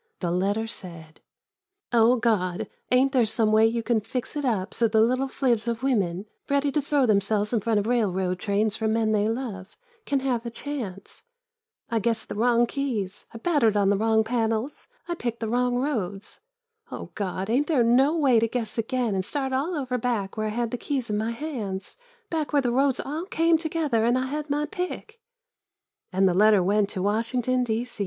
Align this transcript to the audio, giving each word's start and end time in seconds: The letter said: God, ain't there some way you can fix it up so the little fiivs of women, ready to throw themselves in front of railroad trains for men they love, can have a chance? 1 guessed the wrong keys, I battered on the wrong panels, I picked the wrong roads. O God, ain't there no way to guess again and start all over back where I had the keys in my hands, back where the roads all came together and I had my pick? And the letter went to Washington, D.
The 0.19 0.31
letter 0.31 0.65
said: 0.65 1.21
God, 1.91 2.67
ain't 2.89 3.11
there 3.11 3.23
some 3.23 3.51
way 3.51 3.67
you 3.67 3.83
can 3.83 4.01
fix 4.01 4.35
it 4.35 4.43
up 4.43 4.73
so 4.73 4.87
the 4.87 4.99
little 4.99 5.27
fiivs 5.27 5.67
of 5.67 5.83
women, 5.83 6.25
ready 6.49 6.71
to 6.71 6.81
throw 6.81 7.05
themselves 7.05 7.53
in 7.53 7.59
front 7.61 7.79
of 7.79 7.85
railroad 7.85 8.39
trains 8.39 8.75
for 8.75 8.87
men 8.87 9.11
they 9.11 9.29
love, 9.29 9.77
can 10.07 10.21
have 10.21 10.43
a 10.43 10.49
chance? 10.49 11.21
1 11.89 12.01
guessed 12.01 12.29
the 12.29 12.33
wrong 12.35 12.65
keys, 12.65 13.27
I 13.31 13.37
battered 13.37 13.77
on 13.77 13.91
the 13.91 13.95
wrong 13.95 14.23
panels, 14.23 14.87
I 15.07 15.13
picked 15.13 15.39
the 15.39 15.47
wrong 15.47 15.75
roads. 15.75 16.39
O 16.91 17.11
God, 17.13 17.47
ain't 17.47 17.67
there 17.67 17.83
no 17.83 18.17
way 18.17 18.39
to 18.39 18.47
guess 18.47 18.79
again 18.79 19.13
and 19.13 19.23
start 19.23 19.53
all 19.53 19.75
over 19.77 19.99
back 19.99 20.35
where 20.35 20.47
I 20.47 20.49
had 20.49 20.71
the 20.71 20.79
keys 20.79 21.11
in 21.11 21.17
my 21.19 21.29
hands, 21.29 21.97
back 22.31 22.51
where 22.53 22.61
the 22.63 22.71
roads 22.71 22.99
all 22.99 23.25
came 23.25 23.59
together 23.59 24.03
and 24.03 24.17
I 24.17 24.25
had 24.25 24.49
my 24.49 24.65
pick? 24.65 25.19
And 26.11 26.27
the 26.27 26.33
letter 26.33 26.63
went 26.63 26.89
to 26.89 27.03
Washington, 27.03 27.63
D. 27.63 27.85